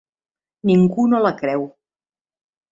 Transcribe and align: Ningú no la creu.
Ningú 0.69 1.05
no 1.13 1.21
la 1.27 1.35
creu. 1.43 1.69